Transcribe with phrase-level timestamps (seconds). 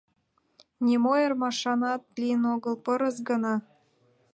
[0.85, 3.55] Нимо ӧрмашанат лийын огыл, пырыс гына.